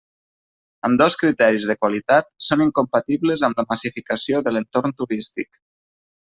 Ambdós 0.87 1.17
criteris 1.23 1.67
de 1.71 1.75
qualitat 1.83 2.31
són 2.47 2.65
incompatibles 2.67 3.45
amb 3.49 3.63
la 3.63 3.69
massificació 3.75 4.43
de 4.49 4.57
l'entorn 4.57 4.99
turístic. 5.03 5.65